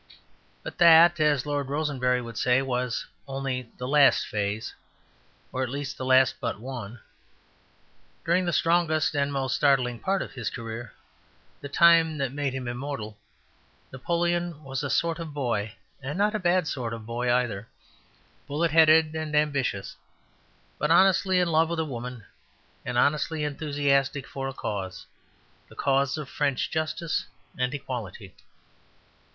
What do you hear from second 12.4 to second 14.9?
him immortal, Napoleon was a